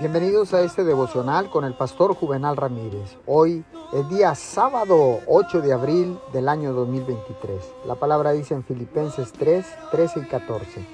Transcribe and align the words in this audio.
Bienvenidos 0.00 0.52
a 0.52 0.62
este 0.62 0.82
devocional 0.82 1.48
con 1.50 1.64
el 1.64 1.74
pastor 1.74 2.16
Juvenal 2.16 2.56
Ramírez. 2.56 3.16
Hoy 3.26 3.64
es 3.92 4.08
día 4.08 4.34
sábado 4.34 5.20
8 5.28 5.60
de 5.60 5.72
abril 5.72 6.18
del 6.32 6.48
año 6.48 6.72
2023. 6.72 7.60
La 7.86 7.94
palabra 7.94 8.32
dice 8.32 8.54
en 8.54 8.64
Filipenses 8.64 9.32
3, 9.32 9.64
13 9.92 10.20
y 10.20 10.24
14. 10.24 10.84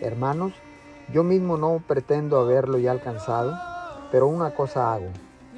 Hermanos, 0.00 0.54
yo 1.12 1.24
mismo 1.24 1.58
no 1.58 1.82
pretendo 1.86 2.40
haberlo 2.40 2.78
ya 2.78 2.90
alcanzado, 2.90 3.54
pero 4.10 4.28
una 4.28 4.54
cosa 4.54 4.94
hago, 4.94 5.10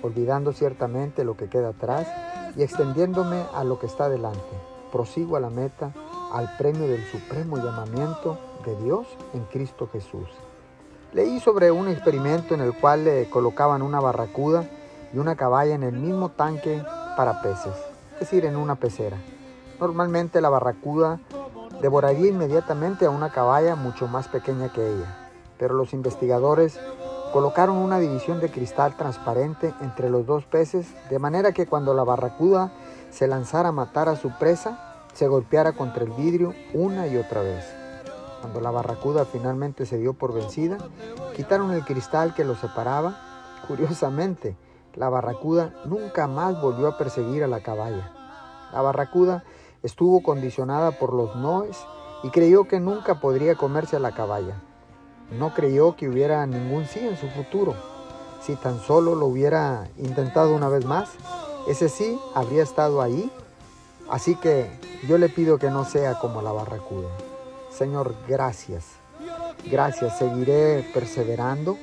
olvidando 0.03 0.53
ciertamente 0.53 1.23
lo 1.23 1.37
que 1.37 1.49
queda 1.49 1.69
atrás 1.69 2.09
y 2.57 2.65
extendiéndome 2.65 3.45
a 3.55 3.63
lo 3.63 3.79
que 3.79 3.87
está 3.87 4.09
delante. 4.09 4.41
Prosigo 4.91 5.37
a 5.37 5.41
la 5.41 5.51
meta, 5.51 5.93
al 6.33 6.57
premio 6.57 6.89
del 6.89 7.05
supremo 7.07 7.57
llamamiento 7.57 8.37
de 8.67 8.75
Dios 8.83 9.07
en 9.33 9.45
Cristo 9.45 9.89
Jesús. 9.93 10.27
Leí 11.13 11.41
sobre 11.41 11.73
un 11.73 11.89
experimento 11.89 12.55
en 12.55 12.61
el 12.61 12.73
cual 12.73 13.05
le 13.05 13.29
colocaban 13.29 13.83
una 13.83 13.99
barracuda 13.99 14.65
y 15.13 15.19
una 15.19 15.35
caballa 15.35 15.75
en 15.75 15.83
el 15.83 15.97
mismo 15.97 16.29
tanque 16.29 16.85
para 17.17 17.43
peces, 17.43 17.75
es 18.15 18.21
decir, 18.21 18.45
en 18.45 18.55
una 18.55 18.77
pecera. 18.77 19.17
Normalmente 19.81 20.41
la 20.41 20.51
barracuda 20.51 21.19
devoraría 21.83 22.29
inmediatamente 22.29 23.07
a 23.07 23.11
una 23.11 23.33
caballa 23.33 23.75
mucho 23.75 24.07
más 24.07 24.29
pequeña 24.29 24.73
que 24.73 24.87
ella, 24.87 25.31
pero 25.59 25.75
los 25.75 25.95
investigadores 25.95 26.79
colocaron 27.33 27.79
una 27.79 27.99
división 27.99 28.41
de 28.41 28.53
cristal 28.53 28.97
transparente 28.97 29.75
entre 29.81 30.11
los 30.11 30.27
dos 30.27 30.45
peces 30.45 30.87
de 31.11 31.19
manera 31.19 31.51
que 31.51 31.67
cuando 31.67 31.93
la 31.93 32.05
barracuda 32.05 32.71
se 33.11 33.27
lanzara 33.27 33.71
a 33.71 33.73
matar 33.73 34.09
a 34.09 34.15
su 34.15 34.31
presa, 34.39 35.07
se 35.13 35.27
golpeara 35.27 35.73
contra 35.73 36.05
el 36.05 36.11
vidrio 36.11 36.55
una 36.73 37.09
y 37.09 37.17
otra 37.17 37.41
vez. 37.41 37.80
Cuando 38.41 38.61
la 38.61 38.71
barracuda 38.71 39.25
finalmente 39.25 39.87
se 39.87 39.99
dio 39.99 40.15
por 40.15 40.33
vencida, 40.33 40.79
quitaron 41.37 41.73
el 41.73 41.85
cristal 41.85 42.35
que 42.35 42.45
los 42.45 42.59
separaba. 42.59 43.19
Curiosamente, 43.69 44.57
la 44.95 45.09
barracuda 45.09 45.75
nunca 45.85 46.27
más 46.27 46.61
volvió 46.61 46.89
a 46.89 46.99
perseguir 46.99 47.45
a 47.45 47.49
la 47.49 47.61
caballa. 47.61 48.13
La 48.73 48.83
barracuda 48.83 49.45
estuvo 49.83 50.23
condicionada 50.23 50.93
por 50.93 51.13
los 51.13 51.37
noes 51.37 51.77
y 52.23 52.31
creyó 52.31 52.65
que 52.65 52.81
nunca 52.81 53.21
podría 53.21 53.55
comerse 53.55 53.97
a 53.97 54.01
la 54.01 54.13
caballa. 54.13 54.61
No 55.39 55.55
creyó 55.55 55.95
que 55.95 56.09
hubiera 56.09 56.45
ningún 56.47 56.87
sí 56.87 57.01
en 57.01 57.17
su 57.17 57.29
futuro. 57.29 57.75
Si 58.41 58.57
tan 58.57 58.81
solo 58.81 59.15
lo 59.15 59.27
hubiera 59.27 59.89
intentado 59.99 60.55
una 60.55 60.69
vez 60.69 60.85
más, 60.85 61.11
ese 61.69 61.89
sí 61.89 62.19
habría 62.35 62.63
estado 62.63 63.03
ahí. 63.03 63.31
Así 64.09 64.35
que 64.35 64.71
yo 65.07 65.19
le 65.19 65.29
pido 65.29 65.59
que 65.59 65.71
no 65.71 65.85
sea 65.85 66.19
como 66.19 66.43
la 66.43 66.53
barracuda. 66.53 67.09
Señor, 67.71 68.15
gracias. 68.29 68.85
Gracias, 69.71 70.19
seguiré 70.19 70.89
perseverando 70.95 71.77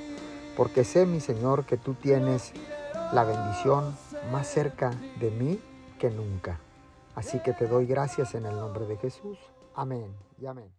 porque 0.55 0.83
sé, 0.83 1.05
mi 1.05 1.19
Señor, 1.19 1.65
que 1.65 1.77
tú 1.77 1.93
tienes 1.93 2.51
la 3.13 3.23
bendición 3.23 3.95
más 4.31 4.47
cerca 4.47 4.91
de 5.19 5.29
mí 5.29 5.59
que 5.99 6.09
nunca. 6.09 6.59
Así 7.15 7.39
que 7.39 7.53
te 7.53 7.67
doy 7.67 7.85
gracias 7.85 8.33
en 8.35 8.45
el 8.45 8.55
nombre 8.55 8.85
de 8.85 8.97
Jesús. 8.97 9.37
Amén 9.75 10.15
y 10.39 10.47
amén. 10.47 10.77